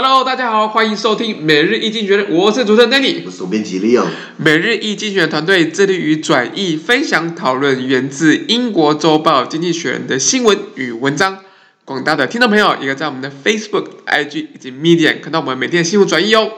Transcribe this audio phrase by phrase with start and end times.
[0.00, 4.06] Hello，大家好，欢迎收听每日易经济学人，我是主持人 Danny，我是总编辑 Leon。
[4.36, 11.38] 每日易经济学人团队致力于转译、分享、讨论源自英国周报《经济学人》的新闻与文章。
[11.84, 16.48] 广大的听众朋友，也可以在我们的 Facebook、IG 以及 Medium 看到我们每天的新闻转译哦。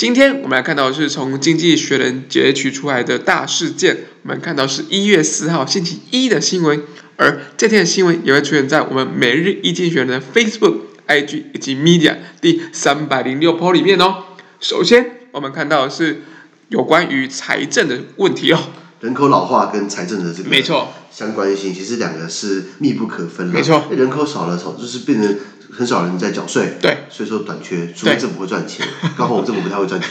[0.00, 3.98] 今天我们来看到的是从《经济学人》截取出来的大事件。
[4.22, 6.82] 我们看到是一月四号星期一的新闻，
[7.16, 10.76] 而这天的新闻也会出现在我们每日一经济学人的 Facebook、
[11.06, 14.24] IG 以及 Media 第三百零六 po 里面哦。
[14.58, 16.22] 首先，我们看到的是
[16.70, 18.58] 有关于财政的问题哦。
[19.00, 23.52] 人口老化跟财政的这个没错相关性，其实两个是密不可分的。
[23.52, 25.36] 没错，人口少了，少就是变成。
[25.72, 28.84] 很少人在缴税，对，所以说短缺，除非政府会赚钱。
[29.16, 30.08] 刚好我们政府不太会赚钱，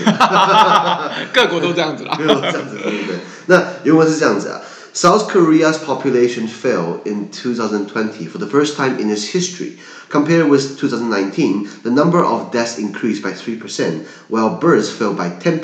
[1.33, 2.15] 各国都这样子啦。
[2.17, 3.17] 没有这样子，对不对？
[3.47, 4.61] 那原文是这样子啊
[4.95, 9.73] ：South Korea's population fell in 2020 for the first time in its history.
[10.09, 15.59] Compared with 2019, the number of deaths increased by 3%, while births fell by 10%.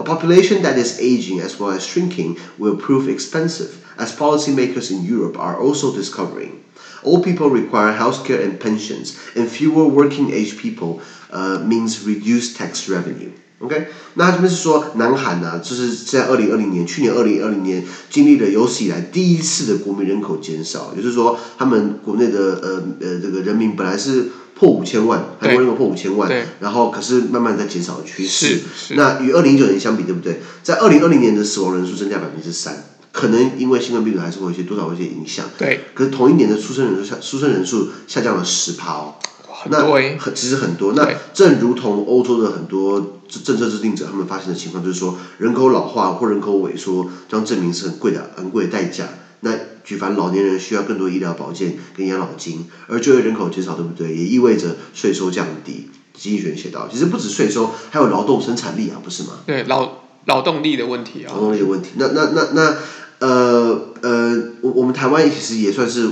[0.00, 5.04] A population that is aging as well as shrinking will prove expensive, as policymakers in
[5.04, 6.64] Europe are also discovering.
[7.02, 12.88] Old people require healthcare and pensions, and fewer working age people, uh, means reduced tax
[12.88, 13.30] revenue.
[13.60, 26.30] OK，那他这边是说，南韩呢、啊，就是在二零二零年，去年二零二零年经历了有史以来第一次的国民人口减少，也就是说，他们国内的呃呃这个人民本来是破五千万，韩国人口破五千万，
[26.60, 28.60] 然后可是慢慢在减少的趋势。
[28.94, 30.40] 那与二零一九年相比，对不对？
[30.62, 32.84] 在二零二零年的死亡人数增加百分之三。
[33.12, 35.80] 可能因为新冠病毒还是会有一些多少有一些影响，对。
[35.94, 39.14] 可是同一年的出生人数下出生人数下降了十趴哦，
[39.62, 40.94] 很多欸、那很其实很多。
[40.94, 49.06] 那正如同欧洲的很多政策制定者他们发现的情况，就是说人口老化或人口萎缩将证明是很贵的昂贵的代价。
[49.40, 49.52] 那
[49.84, 54.14] 举凡老年人需要更多医疗保健跟养老金，而就业人口减少，对不对？
[54.14, 55.88] 也意味着税收降低。
[56.14, 59.40] 经济学人写道，其实不止税收，还有劳动生产力啊，不是吗？
[59.46, 59.90] 对，劳
[60.24, 61.32] 劳动力的问题啊。
[61.34, 62.62] 劳动力的问题，那那那那。
[62.62, 62.76] 那
[63.20, 66.08] 呃呃，我我们台湾其实也算是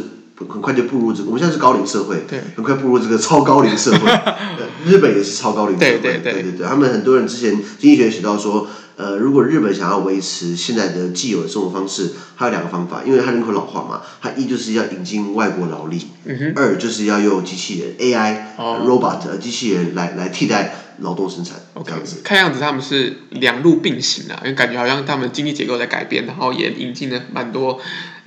[0.47, 3.99] 很快就步入这个，我们现在是高龄社会，对，很快步入这个超高龄社会。
[4.87, 20.85] 日本也是超高龄社会，对对对，对对对，他们很多人之前经济学写到说，呃，如果日本想要维持现在的既有的生活方式，还有两个方法，因为它人口老化嘛，它一就是要引进外国劳力，嗯，二就是要用机器人 AI、哦、robot 机器人来来替代。
[21.01, 21.93] 劳动生产，OK，
[22.25, 27.79] 看样子他们是两路并行啊，因为感觉好像他们经济结构在改变，然后也引进了蛮多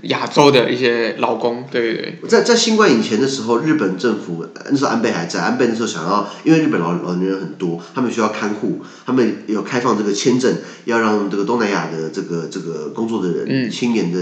[0.03, 2.29] 亚洲的一些劳工，对对对。
[2.29, 14.19] 在在新冠以前的时候，日本政府那时候安倍还在，安倍那时候想要，因为日本老老年人很多，他们需要看护，他们有开放这个签证，要让这个东南亚的这个这个工作的人，嗯，青年的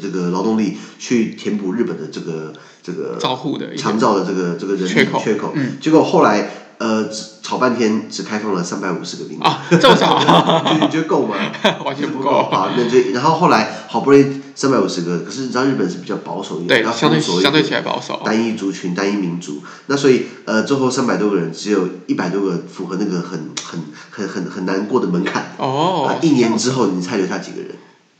[0.00, 6.50] 这个劳动力去填补日本的这个这个照护的长照的这个这个人力缺口，缺口，嗯，结果后来。
[6.78, 7.08] 呃，
[7.42, 10.64] 吵半天只开放了三百五十个名额啊，这么少？
[10.80, 11.36] 你觉得够吗？
[11.84, 12.30] 完全不够。
[12.30, 18.20] 啊，那就然后后来好不容易三百五十个，可是你知道日本是比较保守一点，对，相对相对起来保守。
[18.24, 25.52] 单一族群、单一民族，那所以呃，最后三百多个人，只有一百多个符合那个很很很很很难过的门槛。
[25.58, 26.14] 哦。
[26.20, 27.70] 一年之后，你猜留下几个人？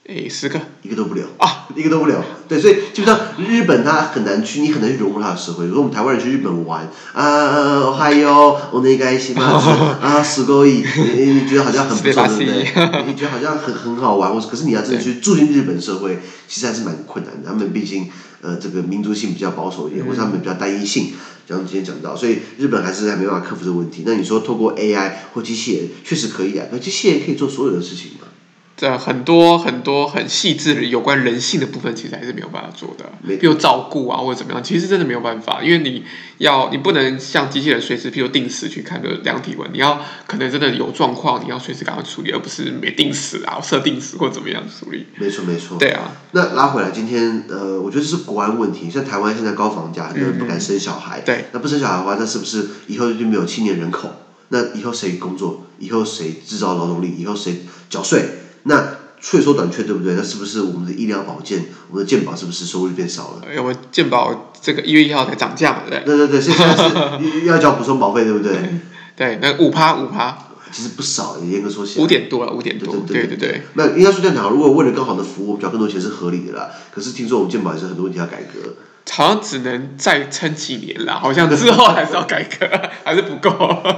[0.07, 2.21] 诶，十个，一个都不留啊，一个都不留。
[2.47, 5.65] 对，所以基本上日本它很难去，你很难去融入它的社会。
[5.65, 10.83] 比如说我们台湾人去日本玩啊，还有我那个西马啊，すごい，
[11.15, 13.05] 你你觉得好像很不错，对不对？
[13.05, 17.47] 你觉得好像很很好玩，或是可是你要真的去住进日本社会，其实还是蛮困难的。
[17.47, 18.09] 他们毕竟
[18.41, 21.13] 呃这个民族性比较保守一点，或者他们比较单一性，
[21.47, 24.03] 像今天讲到，所以日本还是还没办法克服这个问题。
[24.05, 28.27] 那你说透过 AI 或机器人，确实可以啊，那机器人可以做所有的事情吗？
[28.76, 33.06] 这很多很多很细致的有关人性的部分，其实还是没有办法做的。
[33.38, 36.04] 比如照顾啊，或者怎么样，其实真的没有办法，因为你
[36.38, 45.06] 要你不能像机器人随时，譬如定时去看个量体温，你要可能真的有状况，你要随时赶快处理，而不是没定时啊，设定时或怎么样处理。
[45.16, 45.78] 没错没错。
[45.78, 46.12] 对啊。
[46.32, 48.90] 那拉回来，今天呃，我觉得这是国安问题。
[48.90, 51.20] 像台湾现在高房价，很多人不敢生小孩。
[51.20, 51.44] 嗯、对。
[51.52, 54.10] 那不生小孩的话，那是不是以后就没有青年人口？
[54.50, 55.64] 那以后谁工作？
[55.78, 57.14] 以后谁制造劳动力？
[57.18, 58.28] 以后谁缴税？
[58.66, 60.14] 那税收短缺对不对？
[60.14, 63.42] 那是不是我们的医疗保健，我们的健保是不是收入就变少了？
[63.48, 66.76] 哎，我们健保这个一月一号才涨价嘛，对对对对，现在
[67.18, 68.52] 是要交补充保费，对不对？
[69.16, 70.36] 对，那五趴五趴，
[70.70, 73.62] 其实不少，严格说起来五点多了，五点多，对对对。
[73.74, 76.68] 那应该说这样讲，如果为了更好的服务，交更多钱是合理的啦。
[76.94, 78.74] 可是听说我们健保也是很多问题要改革，
[79.10, 82.66] 好像只能再撑几年了，好像之后还是要改革，
[83.04, 83.50] 还是不够。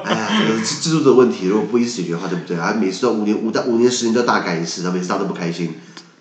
[0.05, 2.57] 哎呀，这个制度的问题，如果不一次解决的话，对不对？
[2.57, 5.75] 啊，每次都五年五到五年十年都要大改一次，然后每次他都不开心。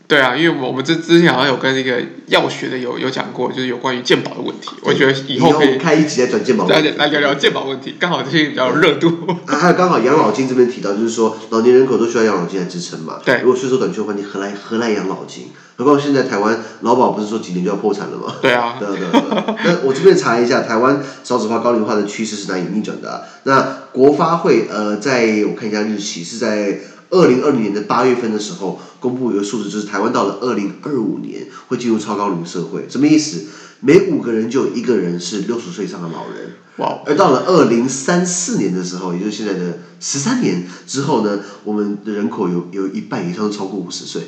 [0.07, 4.69] 对啊，因为我们这之前好像有跟那个药学的有有讲过，就是有关于健保的问题。
[4.81, 9.09] 我觉得以后可以开一集来转健保，来来聊聊健保问题，刚好最近比较热度。
[9.45, 13.19] 啊， 还有刚好养老金这边提到，就是说老年人口都需要养老金来支撑嘛。
[13.25, 13.41] 对。
[13.41, 15.49] 如果税收短缺的话，你何来何来养老金？
[15.77, 18.35] 何况现在台湾劳保不是说几年就要破产了吗？
[18.41, 18.75] 对啊。
[18.81, 19.21] 对对对。
[19.63, 23.21] 那我这边查一下，台湾少子化、高龄化的趋势是难以逆转的啊。
[23.43, 23.61] 那
[23.93, 26.79] 国发会呃，在我看一下日期是在。
[27.09, 33.45] 二零二零年的八月份的时候，公布一个数字，就是台湾到了二零二五年会进入超高龄社会，什么意思？
[33.79, 36.55] 每五个人就有一个人是六十岁以上的老人。
[36.79, 36.99] 哇！
[37.05, 44.23] 而到了二零三四年的时候，也就是现在的十三年之后呢，我们的人口有有一半以上都超过五十岁。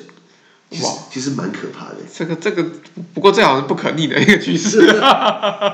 [0.83, 1.95] 哇，其实蛮可怕的。
[2.16, 2.63] 这个这个，
[3.13, 4.80] 不过这好像是不可逆的一个趋势。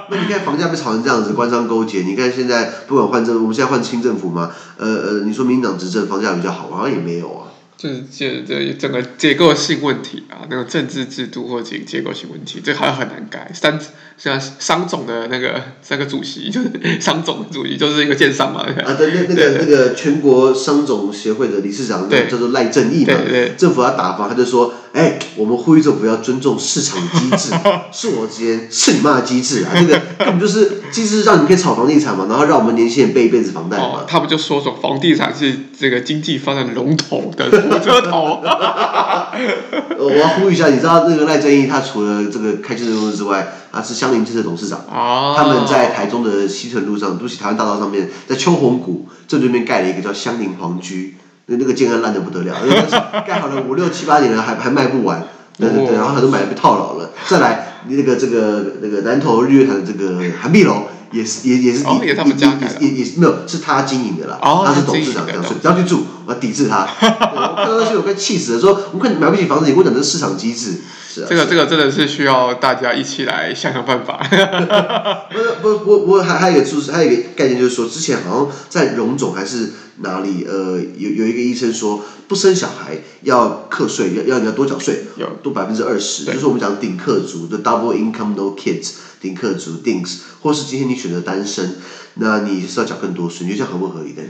[0.09, 2.01] 那你看房价被炒成这样子，官商勾结。
[2.03, 7.51] 你看现在不管换政，我们现在换新政府嘛，呃呃，你说民进党执政房价比较好，好像也没有啊。
[7.77, 13.51] 就是这这整个结构性问题啊，那个政治制度或者结结构性问题，这好像很难改。
[13.53, 13.77] 三
[14.17, 18.61] 像商总的那个三个主席，就是商总的主席，就是一个奸商嘛。
[18.61, 23.13] 啊，对，那那个那个全国商总协会的理事长叫做赖正义嘛。
[23.13, 23.53] 对对。
[23.57, 27.53] 政府要打房，他就说：“哎，我们呼吁政府要尊重市场机制，
[27.91, 29.71] 是我之间是你妈的机制啊！
[29.75, 33.83] 这个根本就是机制，让你们可以炒房地产嘛，然后让我们年轻人背一辈子房贷嘛。
[33.83, 38.39] 哦”他不就说说房地产是这个经济发展龙头的火车头？
[39.99, 44.79] 我要呼吁一下，你知道那个赖正义，他除了这个开建设公司之外，他是香林建设董事长。
[44.89, 45.35] 哦。
[45.37, 51.15] 他们在台中的西屯路上，都是台湾大道上面，在秋红谷正对面盖了一个叫香林皇居，
[51.47, 52.83] 那那个建案烂的不得了，因为
[53.25, 55.23] 盖好了五六七八年了，还还卖不完。
[55.57, 57.11] 对对对，然后很多买来被套牢了。
[57.27, 60.87] 再来，那个这个那个南投日月潭的这个韩碧楼。
[61.11, 62.15] 也是也也是也也
[62.79, 66.85] 也也是没有是他经营的啦，他是董事长这样，所以不要去住，我要抵制他。
[66.99, 70.81] 我看到那些我快气死了，说我看你买不起房子，你给我讲这市场机制。
[71.15, 74.17] 是啊，这个这个真的是需要大家一起来想想办法。
[75.31, 88.91] 不是不不不，还还有一个就是还有一个概念，就是说之前好像在荣总还是哪里呃有有一个医生说不生小孩要课税，要要你要多缴税，有多百分之二十，就是我们讲顶客族的 double income no kids。
[89.21, 91.77] 丁克族 dings，或是今天你选择单身，
[92.15, 94.29] 那你是要缴更多税，你觉得这样合不合理的你？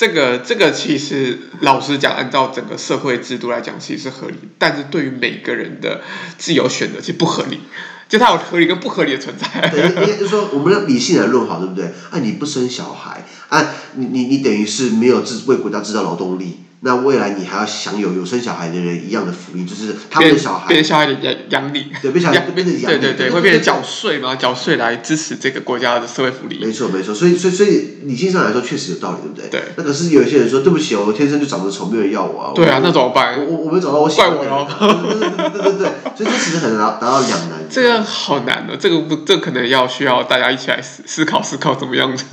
[0.00, 4.36] 这个这个其实老实讲，按照整个社会制度来讲，其实是合理。
[4.56, 6.00] 但是对于每个人的
[6.38, 7.60] 自由选择，其实不合理。
[8.08, 9.68] 就它有合理跟不合理的存在。
[9.68, 11.84] 对，应该就是说，我们要理性来论好，对不对？
[12.10, 16.60] 啊，你不生小孩，啊，你你你等于是没有制为国家制造劳动力。
[16.82, 26.58] 那未来你还要享有有生小孩的人一样的福利，就是他们的小孩变小孩的养养你，对，变小孩变成养你，对对对，会变成缴税嘛，缴税来支持这个国家的社会福利。
[26.58, 29.50] 没错没错，所以所以所以理性上来说确实有道理，对不对？
[29.50, 29.62] 对。
[29.76, 32.52] 那可是有一些人说，对不起，我天生就长得丑，没有人要我啊。
[32.54, 33.38] 对啊，那怎么办？
[33.38, 34.48] 我我我没找到我喜欢的人。
[34.48, 34.68] 怪我喽。
[35.10, 37.60] 对对对对对对，所以这其实很难达到两难。
[37.68, 42.24] 这个好难的，这个不，这可能要需要大家一起来思思考思考怎么样子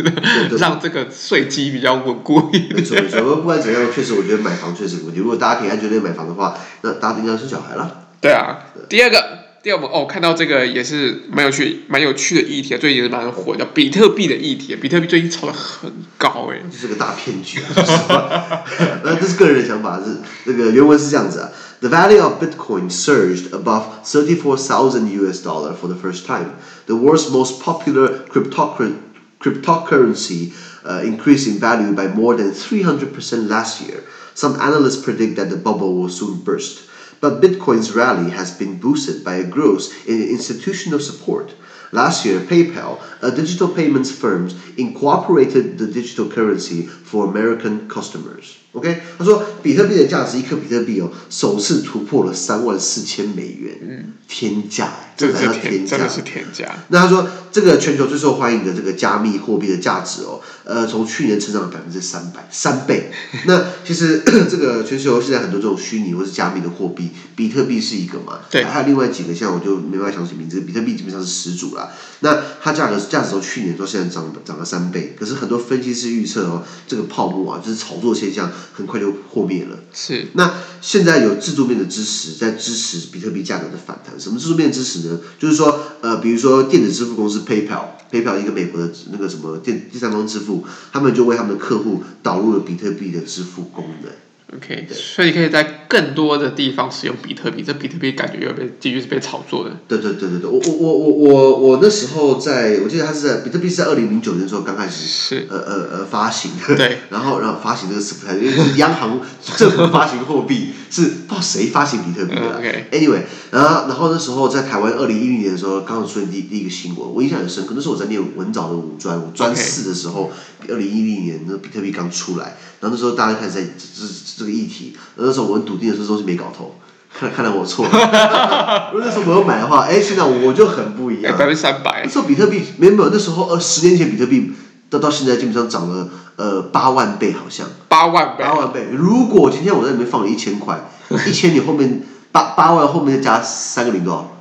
[0.58, 2.76] 让这个税基比较稳固一点。
[2.76, 5.21] 没错没错，不管怎样，确实我觉得买房确实有问题。
[5.21, 8.05] 如果大家可以安全的买房的话，那大家应该生小孩了。
[8.21, 8.59] 对啊，
[8.89, 14.77] 第二个，第二个哦，看到这个也是蛮有趣、蛮有趣的议题，最近也是蛮火，叫比特币的议题。
[14.77, 18.63] 比特币最近炒得很高哎，这是个大骗局啊！
[19.05, 26.53] 那 这是个人的想法，是这个原文是这样子啊：The value of Bitcoin surged above thirty-four thousand US dollar for the first time.
[26.87, 30.53] The world's most popular cryptocurrency,
[30.85, 34.05] uh, increased in value by more than three hundred percent last year.
[34.38, 36.84] Some analysts predict that the bubble will soon burst,
[37.22, 41.56] but Bitcoin's rally has been boosted by a growth in institutional support.
[41.92, 48.58] Last year, PayPal, a digital payments firm, incorporated the digital currency for American customers.
[48.74, 56.78] OK，他说比特币的价值，一颗比特币哦，首次突破了三万四千美元，嗯，天价，这才叫天价，真的是天价。
[56.90, 63.10] 那他说，这个全球最受欢迎的这个加密货币的价值哦，呃，从去年成长了百分之三百，三倍。
[63.48, 71.90] 那其实这个全球现在很多这种虚拟或是加密的货币，比特币是一个嘛，对，还有另外几个，像我就没办法想起名字，比特币基本上是始祖啦。
[72.20, 78.52] 那它价格价值从去年到现在涨涨了三倍，可是很多分析师预测哦，这个泡沫啊，就是炒作现象。
[78.74, 79.80] 很快就破灭了。
[79.92, 80.28] 是。
[80.34, 84.20] 那现在有制度面的支持，在支持比特币价格的反弹。
[84.20, 85.20] 什么制度面支持呢？
[85.40, 94.58] 就是说，呃，比如说电子支付公司 PayPal，PayPal 一个美国的那个什么电第三方支付，他们就为他们的客户导入了比特币的支付功能。
[94.58, 99.72] OK，所以你可以在更多的地方使用比特币，这比特币感觉又被继续是被炒作的。
[99.88, 109.20] 对对对对对，我我我我我我那时候在，我记得他是在比特币是在二零零九年的时候刚开始是呃呃呃发行，对， 然后然后发行这个是不太，因为是央行
[109.56, 112.42] 政府发行货币，是不知道谁发行比特币的。
[112.42, 113.24] 嗯、OK，Anyway，、okay.
[113.52, 120.32] 然后然后那时候在台湾二零一零年的时候刚好出现第第一个新闻，我印象很深刻，那时候我在念文藻的五专，我专四的时候，
[120.68, 123.70] 二零一零年那比特币刚出来，然后那时候大家开始在这
[124.06, 124.94] 这这个议题。
[125.16, 126.74] 那时候我们笃定的时候都是没搞头，
[127.14, 127.92] 看看来我错了。
[128.92, 131.38] 如果那时候我有买的话，哎，现在我就很不一样。
[131.38, 132.02] 百分之三百。
[132.04, 134.52] 那时候比特币没有没有，那时候呃十年前比特币
[134.90, 137.68] 到到现在基本上涨了呃八万倍，好像。
[137.88, 138.44] 八万倍。
[138.44, 138.88] 八万倍。
[138.92, 140.90] 如果今天我在里面放了一千块，
[141.28, 144.34] 一千你后面八八万后面再加三个零多少？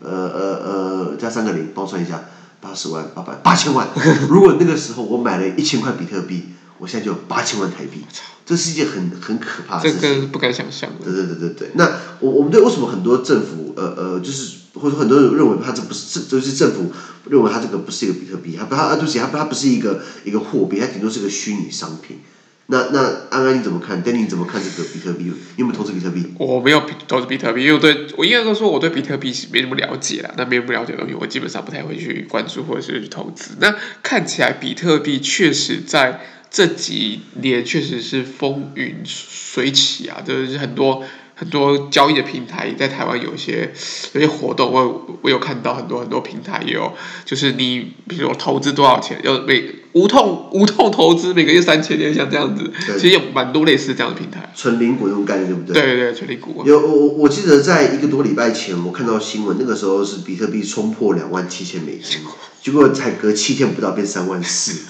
[0.00, 2.20] 呃呃呃，加三个零，帮我算一下，
[2.60, 3.86] 八十万八百八千万。
[4.28, 6.50] 如果那个时候我买了一千块比特币。
[6.80, 8.06] 我现在就有八千万台币，
[8.50, 10.00] 这是一件很很可怕的事情。
[10.00, 10.90] 这个不敢想象。
[11.00, 11.70] 对对对对对。
[11.74, 11.88] 那
[12.18, 16.90] 我我们对为什么很多政府呃呃就是或者说很多人认为它这不是这就是政府
[17.28, 22.18] 认为它这个不是一个比特币，它不它对不起它它不是一个一个货币，它顶多是个虚拟商品。
[22.66, 25.24] 那那安安你怎么看？Danny 你怎么看这个比特币？
[25.24, 26.26] 你有没有投资比特币？
[26.38, 30.32] 我没有投资比特币，因为我对我应该都说我对比特币是没什么了解啦。
[30.36, 33.52] 那没什么了解的东西，我基本上不太会去关注或者是去投资。
[33.60, 36.20] 那看起来比特币确实在。
[36.50, 41.02] 这几年确实是风云水起啊，就是很多
[41.36, 43.72] 很多交易的平台在台湾有一些
[44.12, 46.92] 有些活动，我有我有看到很多很多平台也有，
[47.24, 54.52] 就是你比如说投资多少钱，要每无痛无痛投资每个月三千点，像这样子，其实有蛮多类似这样的平台。
[54.54, 55.82] 纯零股那种概念对不对？
[55.82, 56.62] 对对对，纯零股。
[56.66, 62.18] 有我我记得在一个多礼拜前，我看到新闻，那个时候是比特币冲破两万七千美金。
[62.62, 64.82] 结果才隔七天不到变三万四，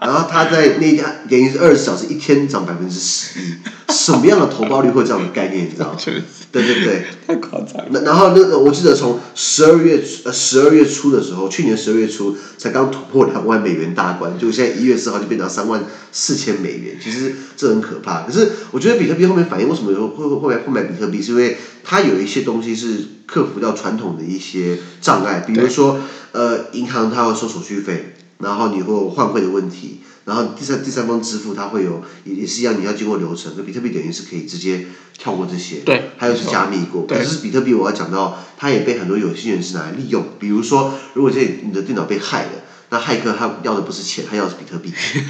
[0.00, 3.54] 然后他在那天等于是二十小时一天涨百分之十一，
[3.92, 5.66] 什么样的投报率会这样的概念？
[5.66, 5.98] 你知道吗？
[6.52, 7.86] 对对对，太夸张了。
[7.90, 18.22] 那然后那个我记得从十二月呃十二月初的时候，去年十二月初才刚突破两万美元大关，就现在一月四号就变到三万四千美元，其实这很可怕。
[18.22, 25.98] 可是我觉得比特币后面反应为什么会会会会买比特币，是因为它有一些东西是克服掉传统的一些障碍，比如说。
[26.36, 33.54] 呃，银行它会收手续费，然后你会有换汇的问题，然后第三第三方支付它会有也也是一样，你要经过流程。
[33.56, 34.84] 那比特币等于是可以直接
[35.16, 37.06] 跳过这些，对，还有是加密过。
[37.06, 40.22] 可是比特币我要讲到，它也被很多有心人士拿来利用。
[40.38, 42.50] 比如说，如果这你的电脑被害了，
[42.90, 44.92] 那骇客他要的不是钱，他要的是比特币，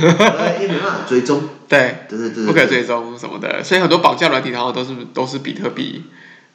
[0.61, 1.41] 因为没办法追踪。
[1.69, 6.03] 对，对对对，不可追踪什么的，所以很多绑架软体然后都是都是比特币。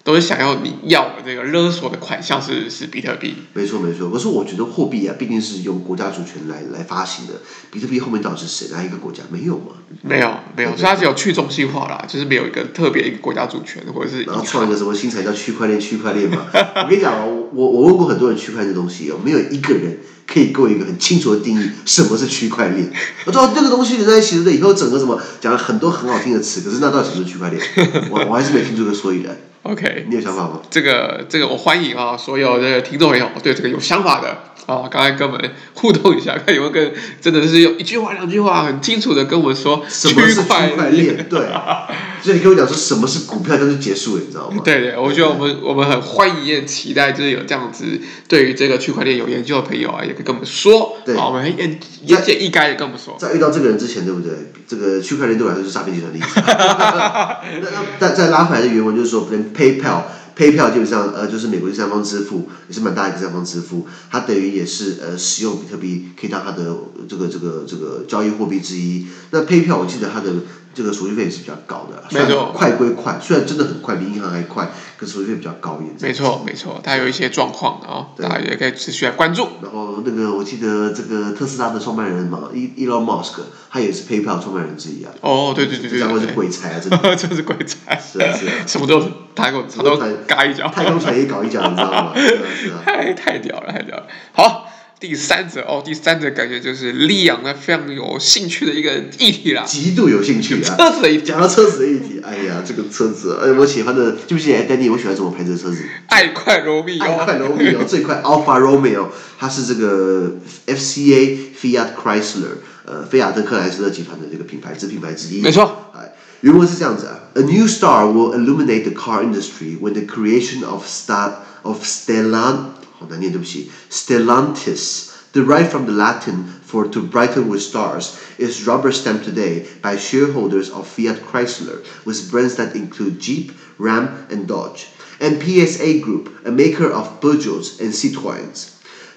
[0.03, 4.09] 都是想要你要的这个勒索的款项是是比特币，没错没错。
[4.09, 7.33] 可是我觉得货币啊，毕竟是用国家主权来来发行的。
[7.69, 8.67] 比特币后面到底是谁？
[8.71, 9.21] 哪一个国家？
[9.29, 9.75] 没有吗？
[10.01, 14.23] 没有没有，所以它只有去中心化啦，就是没有一个特别一个国家主权或者是。
[14.23, 15.79] 然后创一个什么新材叫区块链？
[15.79, 16.47] 区块链嘛。
[16.53, 22.91] 我跟你讲哦，我我问过很多人区块链的东西哦，没有一个人可以给我一个很清楚的定义，什么是区块链？
[23.25, 27.61] 我说这个东西连在一起的，以后整个什么讲了很多很好听的词，可是那到底什么是区块链？
[28.09, 29.37] 我我还是没听出个所以然。
[29.63, 30.59] OK，你有想法吗？
[30.71, 34.29] 这个这个我欢迎啊，所有的听众朋友对这个有想法的
[34.65, 36.91] 啊，刚才跟我们互动一下，看有没有跟
[37.21, 41.27] 真的是用一句话两句话很清楚的跟我们说什么是区块链？
[41.29, 41.39] 对，
[42.23, 44.61] 所以你跟我讲说什么是股票，就是结束了，你知道吗？
[44.65, 47.85] 对对，我觉得我们我们很欢迎也期待，就是有这样子
[48.27, 51.79] 对于这个区块链有研究的朋友啊，也可以跟我们说，对，我们也言
[52.23, 53.15] 简意赅的跟我们说。
[53.19, 54.31] 在遇到这个人之前，对不对？
[54.67, 56.39] 这个区块链对我来说是诈骗集团的意思。
[56.47, 59.50] 那那再再拉回来的原文就是说，不能。
[59.53, 66.75] PayPal，PayPal 基本上呃就是美国第三方支付，也是蛮大的第三方支付，它等于也是呃使用比特币可以当它的
[67.07, 69.07] 这个这个这个交易货币之一。
[69.31, 70.33] 那 PayPal 我记得它的。
[70.73, 75.95] 这个手续费也是比较高的，没错，快归快，虽然真的很快，比银行还快，可是手续费比较高一点。
[75.99, 79.47] 没错，没错，它有一些状况啊，大家也可以持续来关注。
[79.61, 85.11] 然后那个，我记得这个特斯拉的创办人嘛，Elon Musk，他也是 PayPal 创办人之一啊。
[85.21, 87.99] 哦，对对对对，这样会是鬼才啊，真的， 真是鬼才。
[87.99, 89.01] 是啊是啊，什么都
[89.35, 92.13] 他给我，他都嘎一脚，太空船也搞一脚，你知道吗？
[92.15, 94.70] 是啊是啊，太太屌了，太屌了，好。
[95.01, 100.75] 第三者哦，第三者感觉就是利昂的非常有兴趣的一个议题啦，极度有兴趣啊。
[100.77, 104.59] 车子的议题，讲到车子的议题，哎呀，这个车子，哎，我喜欢的，记不记得？
[104.59, 105.83] 哎，Danny，我喜欢什么牌子的车子？
[106.05, 109.07] 爱快罗密欧，爱快罗密欧最快，Alfa Romeo，
[109.39, 110.33] 它是这个
[110.67, 115.41] FCA Fiat Chrysler，呃，菲亚特克莱斯勒集团的这个品牌子品牌之一。
[115.41, 121.31] 没错，哎，原文是这样子啊，A new star will illuminate the car industry when the creation of Star
[121.63, 122.70] of Stellan。
[123.00, 130.70] 好难念，对不起，Stellantis Derived from the Latin for to brighten with stars, is rubber stamped today by shareholders
[130.70, 134.88] of Fiat Chrysler with brands that include Jeep, Ram, and Dodge,
[135.20, 138.70] and PSA Group, a maker of Peugeots and Citroëns.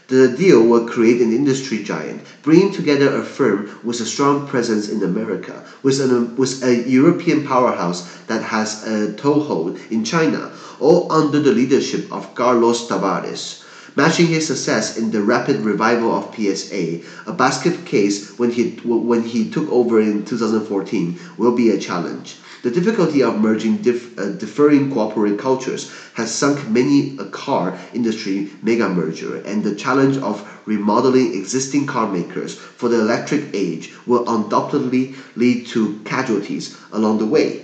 [0.09, 4.89] The deal will create an industry giant, bringing together a firm with a strong presence
[4.89, 11.07] in America, with, an, with a European powerhouse that has a toehold in China, all
[11.09, 13.62] under the leadership of Carlos Tavares.
[13.96, 19.22] Matching his success in the rapid revival of PSA, a basket case when he, when
[19.22, 22.36] he took over in 2014 will be a challenge.
[22.62, 28.48] The difficulty of merging dif- uh, differing corporate cultures has sunk many a car industry
[28.62, 34.24] mega merger, and the challenge of remodeling existing car makers for the electric age will
[34.26, 37.60] undoubtedly lead to casualties along the way.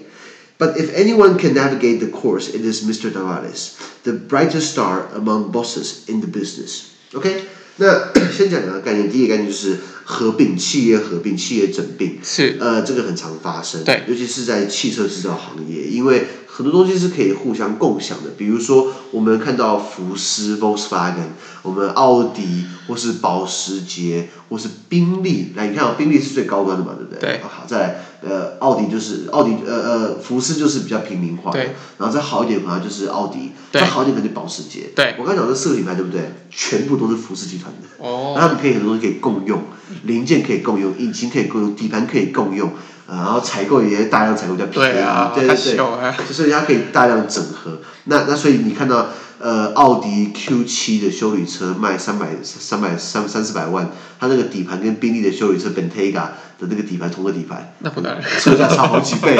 [0.58, 3.10] But if anyone can navigate the course, it is Mr.
[3.10, 3.72] Tavares,
[4.04, 6.83] the brightest star among bosses in the business.
[7.12, 7.45] OK，
[7.76, 12.57] 那 先讲两个概念，第一个概念就是合并企业合并企业整并，是。
[12.61, 14.02] 呃，这个很常发生，对。
[14.09, 21.30] 尤其是在汽车制造行业，因为很多东西是可以互相共享的，比如说我们看到福斯 （Volkswagen），
[21.62, 27.21] 我们奥迪或是保时捷或是宾利，来你看啊、哦，宾利是最高端的嘛，对不对？
[27.21, 27.40] 对。
[27.42, 31.58] 好，再来呃，奥迪就是奥迪，呃呃，福斯就是比较平民化的，
[31.98, 34.90] 然后再好一点可能就是奥迪，再好一点可能就保时捷。
[34.94, 36.32] 对我刚才讲的四个品牌，对不对？
[36.50, 38.04] 全部都是福斯集团的。
[38.04, 39.62] 哦 那他们可以很多东西可以共用，
[40.04, 42.70] 零件可以共用，引擎可以共用，底盘可以共用，
[43.06, 47.80] 呃，然后采购也大量采购比较便宜，对啊对对对，太秀了所以 它可以大量整合。
[48.04, 49.08] 那那所以你看到
[49.40, 56.28] 呃奥迪 Q 七的修理车卖三百三百三三四百万，它那个底盘跟宾利的修理车 Bentayga
[56.59, 59.35] 的那个底盘同个底盘，那不然车价差好几倍。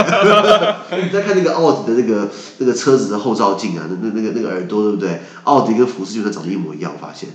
[1.03, 5.21] 你再看那个奥迪的那个那个车子的后照镜啊，那那那个那个耳朵对不对？
[5.45, 7.29] 奥迪跟福斯就算长得一模一样，我发现，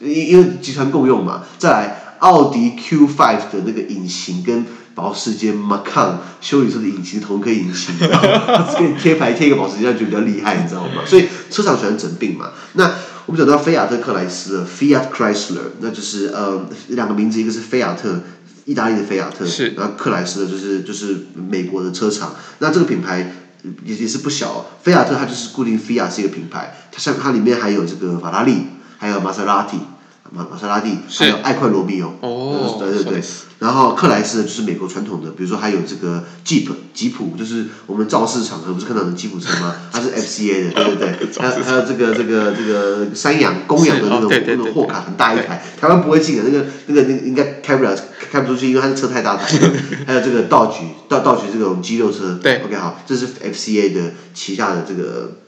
[0.00, 1.42] 因因为集团共用嘛。
[1.58, 3.16] 再来，奥迪 Q5
[3.50, 11.02] 的那个引擎跟保时捷 Macan 修理车的引擎同一颗引擎，然后给你贴牌贴一个保时捷，就比较厉害，你知道吗？
[11.06, 12.50] 所以车厂喜欢整并嘛。
[12.74, 12.90] 那
[13.26, 18.20] 我们讲到菲亚特克莱斯了，Fiat Chrysler，那就是呃两个名字，一个是菲亚特。
[18.66, 23.30] 意大利的菲亚特，是然后克莱斯的就是就是美国的车厂，那这个品牌
[23.84, 24.64] 也也是不小、哦。
[24.82, 29.76] 菲亚特它就是固定菲亚是一个品牌，它像它里面还有这个法拉利，还有玛莎拉蒂，
[30.34, 33.22] 玛玛莎拉蒂，还有爱快罗密欧，哦，对对对。
[33.60, 39.76] 然后克莱斯就是美国传统的，比如说还有这个 Jeep 吉普，就是我们造势场合不是看到的吉普车吗？
[39.90, 41.38] 它是 FCA 的，对对对。
[41.38, 47.96] 还有还有这个这个这个山羊公羊的那种那种货卡很大一台，台湾不会进的，那个那个那个应该开不了
[48.30, 49.58] 开不出去，因为它的车太大台。
[50.06, 55.38] 还有这个道具道道具这种肌肉车，对，OK 好，这是 FCA 的旗下的这个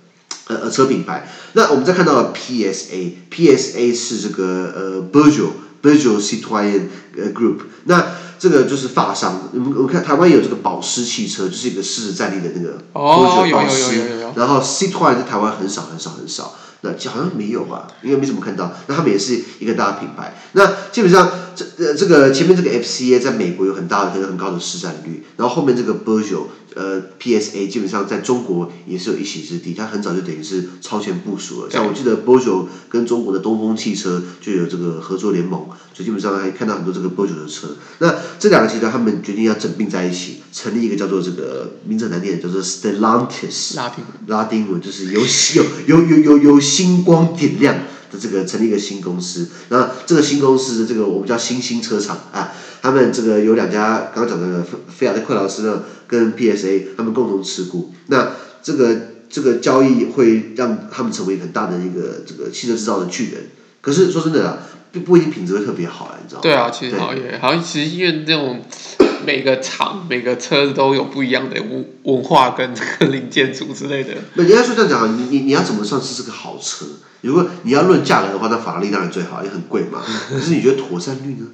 [0.48, 1.28] 呃呃车品牌。
[1.54, 5.50] 那我们再看到了 PSA，PSA 是这个呃 Peugeot
[5.82, 6.82] Peugeot Citroën
[7.16, 8.06] 呃 Group，那
[8.38, 9.48] 这个就是法商。
[9.52, 13.96] 我们我们看台湾有这个保时汽车，就是一个狮子战力的那个哦，有保时。
[13.96, 14.32] 有有有有。
[14.36, 17.88] 然后 Citroën 在台湾很少很少很少，那好像没有吧？
[18.02, 18.72] 应该没怎么看到。
[18.86, 20.36] 那他们也是一个大的品牌。
[20.52, 31.70] 那基本上这呃这个前面这个 FCA 在美国有很大的很很高的市占率，然后后面这个 Peugeot 呃 PSA 基本上在中国也是有一席之地，它很早就等于是超前部署了。
[31.70, 35.60] 像我记得 Peugeot 跟中国的东风汽车就有这个合作联盟，
[35.94, 37.68] 所以基本上还看到很多这个 Peugeot 的车。
[37.98, 43.74] 那这两个集团他们决定要整并在一起，成立一个叫做这个名字很难念，叫做 Stellantis。
[43.76, 47.74] 拉丁拉丁文就是有有有有有有星光点亮
[48.10, 49.48] 的这个成立一个新公司。
[49.68, 55.82] 那这个新公司的这个我们叫新兴车厂啊，他们这个有两家刚刚讲的菲菲亚特克劳斯呢。
[56.08, 58.30] 跟 PSA 他们共同持股，那
[58.62, 58.96] 这个
[59.28, 63.46] 这个交易会让他们成为很大的一个这个汽车制造的巨人。
[63.80, 64.58] 可是说真的啊，
[64.92, 66.42] 不不一定品质会特别好啊，你知道吗？
[66.42, 68.62] 对啊，其实好也好像其实因为这种
[69.26, 74.10] 每个厂每个车子都有不一样的文文化跟这个零件组之类的。
[74.34, 76.86] 那人家说这样讲，你你你要怎么算是这个好车？
[77.26, 80.00] 如果你要论价格的话，那法拉利当然最好，也很贵嘛。
[80.30, 81.46] 可是你觉得妥善率呢？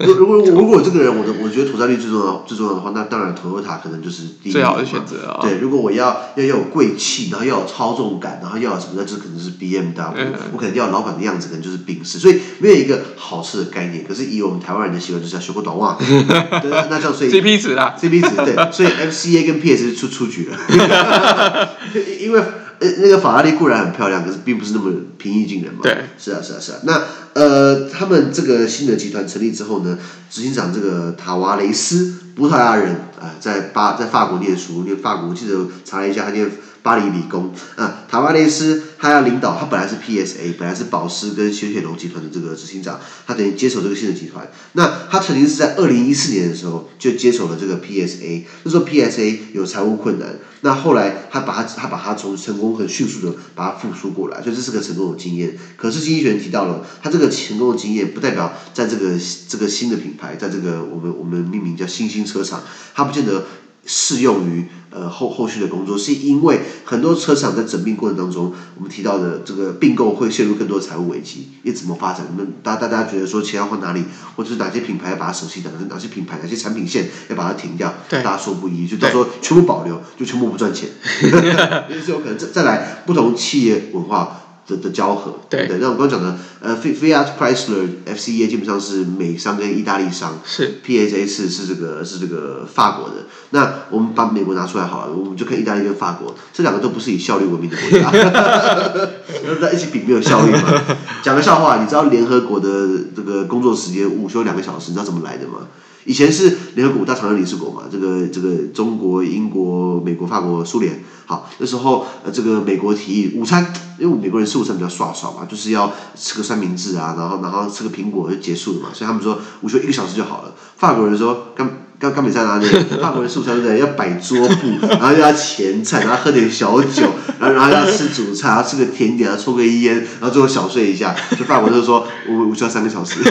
[0.00, 4.52] 如如果如果这个人，我的我觉得妥善率最重要最重要的话，那当然 Toyota 可能就是第一。
[4.52, 5.40] 最好的选择啊。
[5.42, 6.06] 对，如果我要
[6.36, 10.14] 要要有贵气，然后要有操纵感，然后要有什么，那就可能是 BMW。
[10.16, 10.32] 嗯。
[10.52, 12.18] 我可能要老板的样子，可能就是宾士。
[12.18, 14.02] 所以没有一个好吃的概念。
[14.08, 15.96] 可是以我们台湾人的习惯，就是要学过短袜。
[16.00, 17.30] 对，那这样所以。
[17.30, 17.94] CP 值啦。
[18.00, 21.68] CP 值对，所以 FCA 跟 PS 出出局了。
[22.18, 22.42] 因为。
[22.80, 25.80] 呃，那个法拉利固然很漂亮，可是并不是那么平易近人嘛。
[25.82, 26.78] 对，是啊，是啊，是啊。
[26.84, 27.02] 那
[27.34, 29.98] 呃，他们这个新的集团成立之后呢，
[30.30, 36.50] 执行长这个塔瓦雷斯，葡萄牙人啊、呃，在巴在法国念书，念法国，我记得查了一下，他念
[36.82, 38.04] 巴黎理工啊。
[38.08, 44.46] 塔瓦雷斯他要领导，他本来是 PSA，本来是保时跟雪铁龙集团的这个执行长，他等于接手这个新的集团。
[44.72, 55.56] 那他曾经是在二零一四年的时候就接手了这个 PSA，那时候 PSA 有财务困难，那后来他把他他把他从成功很迅速的把它复苏过来，所以这是个成功的经验。
[55.78, 62.62] 可是经济学人提到了，他这个成功的经验不代表在这个这个新的品牌，在这个我们我们命名叫新兴车厂，
[62.94, 63.46] 他不见得。
[63.86, 72.26] 适用于呃后后续的工作，是因为很多车厂在整并过程当中，我们提到的这个并购会陷入更多的财务危机，你怎么发展？
[72.36, 74.04] 那大大家觉得说钱要换哪里，
[74.36, 77.92] 或者是哪些品牌要把它舍弃掉，哪些品牌哪些产品线要把它停掉？
[78.10, 80.88] 大家说不一，就到时候全部保留，就全部不赚钱，
[81.88, 82.38] 也是有可能。
[82.38, 84.39] 再再来不同企业文化。
[84.70, 93.16] 的的交合，对对，那我刚刚讲的，呃，Fiat Chrysler FCA 基本上是美商跟意大利商，是 PSA 是是这个是这个法国的。
[93.50, 98.10] 那我们把美国拿出来好了，我们就看意大利跟法国，这两个都不是以效率闻名的国家，
[99.44, 100.80] 那在一起比没有效率嘛。
[101.22, 105.66] 讲个笑话，你知道联合国的这个工作时间午休两个小时，你知道怎么来的吗？
[106.04, 111.02] 以前是联合国五大常任理事国嘛，这个这个中国、英国、美国、法国、苏联。
[111.26, 120.52] 好，那时候呃，这个美国提议午餐，因为美国人吃午餐比较爽爽嘛，就是要吃个三明治啊，然后然后吃个苹果就结束了嘛，所以他们说午休一个小时就好了。
[120.76, 122.66] 法国人说刚刚刚比赛哪里？
[123.00, 123.78] 法国人吃午餐对不对？
[123.78, 127.02] 要摆桌布，然后要前菜，然后喝点小酒，
[127.38, 131.14] 然后然后要吃主菜，然后吃个甜点，然后抽个烟，然后最后小睡一下。
[131.38, 133.20] 就法国就说我我需要三个小时。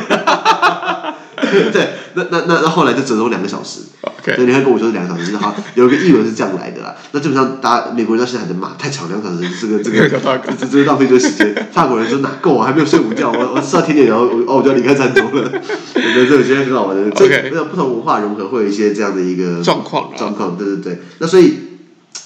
[1.72, 3.82] 对，那那那那后来就折中两个小时。
[4.22, 4.36] Okay.
[4.36, 6.94] 对，你看跟我说是两个小时，好，有一个译文是这样来的啦。
[7.12, 11.56] 那基本上，大家美国人到现在还在骂，太长两个小时，这个这个这这这浪费这个时间。
[11.72, 15.52] 法国人说哪够啊，还没有睡午觉，我我吃到甜点，然后我哦我就要离开餐桌了。
[15.96, 17.04] 我觉得这个其实很好玩的。
[17.10, 21.02] OK，那不同文化融合会有一些这样的一个状况状况，对对对。
[21.20, 21.54] 那所以，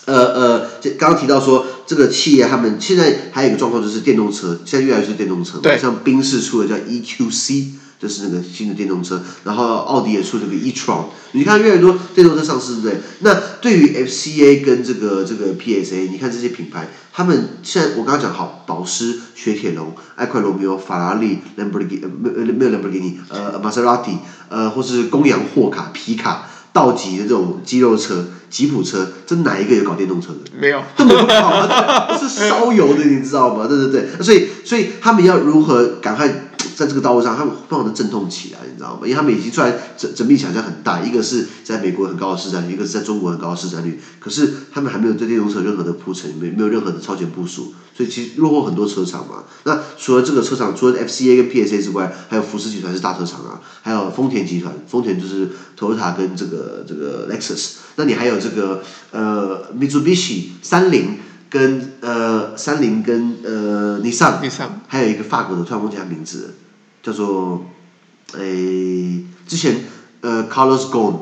[0.05, 0.59] 呃呃，
[0.97, 7.82] 刚刚提到说这个企业他们现在还有一个状况就是电动车，现在越来越是电动车嘛，像宾士出的叫 EQC。
[7.99, 12.97] 就是那个新的电动车，然后奥迪也出这个 e-tron，你看越来越多电动车上市，对不对？
[13.19, 24.17] 那对于 FCA 跟这个这个 PSA，你看这些品牌，他们现在我刚刚讲好，保时、雪铁龙、艾快罗密欧、法拉利、兰博基尼，没有没有兰博基尼，呃，玛莎拉蒂，
[24.49, 30.39] 呃，或是公羊、货卡、皮卡、道奇的这种肌肉车、吉普车，这哪一个有搞电动车的？
[30.59, 33.65] 没有，都没有搞啊，都是烧油的，你知道吗？
[33.65, 36.49] 对对对，所以所以他们要如何赶快？
[36.75, 39.01] 在这个道路上，他们非常的阵痛起来，你知道吗？
[39.03, 49.43] 因为他们已经虽然整整体想象很大，一个是在美国很高的市占率，一个是在中国很高的市占率，可是他们还没有对电动车任何的铺陈，没没有任何的超前部署，所以其实落后很多车厂嘛。
[49.63, 58.81] 那除了这个车厂，除了 FCA 跟 PSA 之外，还有福斯集团是大车厂啊，还有丰田集团，丰田就是 Toyota 跟这个这个 Lexus，那你还有这个
[59.11, 61.17] 呃 Mitsubishi 三菱。
[61.53, 64.41] 跟呃，三菱跟呃，尼桑，
[64.87, 66.55] 还有一个法国的，突然忘记他名字，
[67.03, 67.67] 叫做，
[68.33, 69.85] 诶、欸，之前
[70.21, 71.15] 呃，Carlos Ghosn，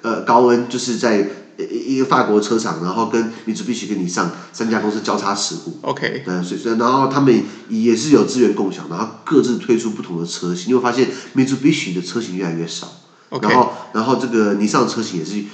[0.00, 5.76] 呃，高恩就是在一个法国车厂，然后跟 Mitsubishi 跟尼桑三家公司交叉持股。
[5.82, 6.22] OK。
[6.24, 12.90] 对，所以然后他们也是有资源共享，然后各自推出不同的车型，你会发现 Mitsubishi 的车型越来越少。
[13.28, 13.46] OK。
[13.46, 15.44] 然后，然后这个尼桑车型也是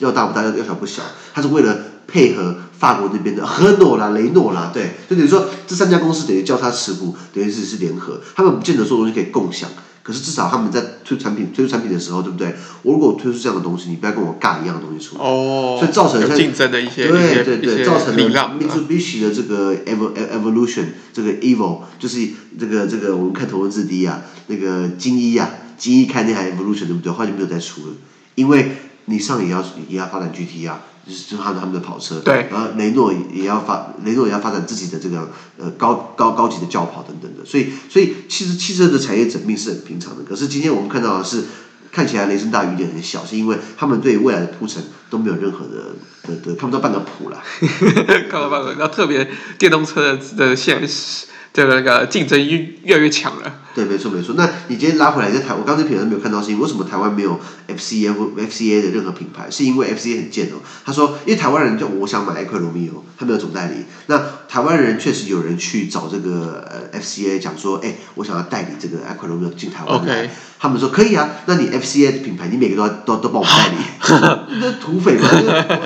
[0.00, 2.56] 要大不大，要小不小，它是为了配合。
[2.78, 9.70] 法国那边的和诺啦、雷诺啦，对，就等于说这三家公司等于交叉持股，等于是是联合，他们不见得说东西可以共享，
[10.02, 12.54] 可是至少他们在推产品、推出产品的时候，对不对？
[12.82, 27.12] 我如果推出这样的东西，你不要跟我尬一样的东西出来，哦，所以造成像竞争的一些对对对，造成了了 Mitsubishi 的这个 Evolution 这个 Evil 就是这个这个我们看头文字 D 啊，那个精一啊，精一开那台 Evolution 对不对？
[27.12, 27.92] 后来就没有再出了，
[28.34, 28.72] 因为
[29.06, 30.80] 你上也要也要发展 GT 啊。
[31.06, 40.22] 就是他们他们的跑车，对，然后雷诺也要发，雷诺也要发展自己的这个呃高高高级的轿跑等等的，所以所以其实汽车的产业整命是很平常的。
[40.24, 41.44] 可是今天我们看到的是，
[41.92, 47.42] 看起来雷声大雨点很小，是因为他们对未来的铺陈都没有任何的的的，看不到半个谱了。
[48.30, 51.26] 看不到半个，然后特别电动车的的现实。
[51.52, 53.60] 这个那个竞争越越来越强了。
[53.74, 54.34] 对，没错没错。
[54.36, 59.50] 那你今天拉回来在台，我刚才品牌没有看到是因为为什么台湾没有 FCA 或 FCA 的任何品牌？
[59.50, 60.62] 是因为 FCA 很贱哦。
[60.84, 63.84] 他说，因为台湾人就我想买艾快罗密欧，他没有总代理。
[64.06, 70.26] 那台湾人确实有人去找这个呃 FCA 讲说，哎，我想要代理这个艾快罗密欧进台湾来。
[70.26, 70.28] Okay.
[70.56, 73.76] 他们说可以啊，那你 FCA 的品牌你每个都要都都帮我代理，
[74.62, 75.28] 那土匪嘛，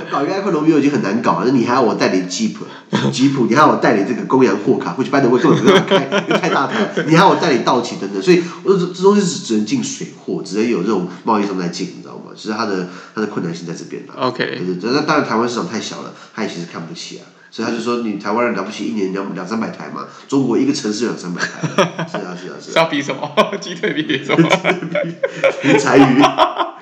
[0.09, 2.65] 搞一个艾快罗密欧已经很难搞了，那你还要我代理吉普，
[3.11, 5.97] 吉普，你还要我代理这个公羊货卡，或者班德威根本没有开，
[6.29, 12.33] 因为太大台，你还要我代理道奇等等，所以我说这这东西是只能进水货，只能有这种贸易商在进，你知道吗？
[12.37, 17.25] 其实它的它的困难性在这边 OK，对对对，那当然台湾市场太小了，他也其实看不起啊。
[17.51, 22.73] 所以他就说你台湾人了不起，一年两两三百台嘛，中国一个城市两三百台，是啊是啊是啊。
[22.73, 23.31] 是要比 什么？
[23.59, 24.49] 鸡腿比什么？
[25.63, 26.21] 比财语。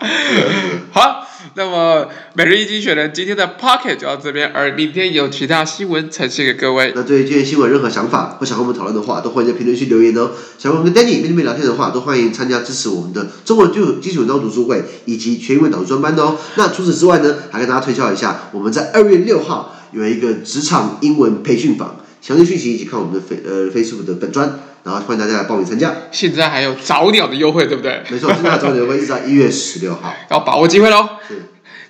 [0.91, 1.23] 好。
[1.57, 6.93] 那么每日一经济学人今天的 Pocket 就到这边，而明天有其他新闻呈现给各位。
[6.95, 10.33] 那对于今天新闻任何想法或想和我们讨论的话，都欢迎在评论区留言哦。
[10.59, 16.37] 想和我们跟 Danny 面对面聊天的话，都欢迎参加支持我们的中文基础基础文章读书会以及全英文导读专班的哦。
[16.57, 25.93] 那除此之外呢，还跟大家推销一下，我们在二月六号有一个职场英文培训坊，详细讯息一起看我们的 Face 呃 Facebook 的本专，然后欢迎大家来报名参加。
[26.13, 28.01] 现在还有早鸟的优惠，对不对？
[28.09, 31.09] 没错，现在早鸟优惠一直到一月十六号， 要把握机会喽。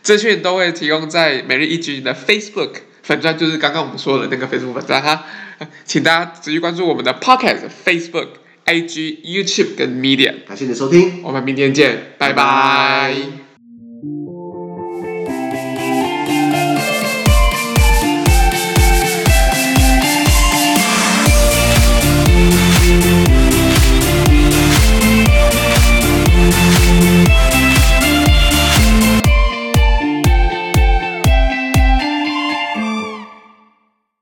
[0.02, 2.70] 资讯都会提供在每日一局的 Facebook
[3.02, 5.24] 粉钻，就是刚刚我们说的那个 Facebook 粉钻哈，
[5.85, 8.28] 请大家持续关注我们的 Podcast、Facebook、
[8.64, 10.46] IG、YouTube 跟 Medium。
[10.48, 12.35] 感谢你的收听，我们明天见，拜拜。
[12.35, 13.45] 拜拜。